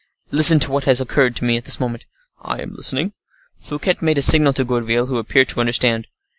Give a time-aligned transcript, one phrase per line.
[0.31, 2.07] Listen to what has occurred to me at this moment."
[2.41, 3.13] "I am listening."
[3.59, 6.07] Fouquet made a sign to Gourville, who appeared to understand.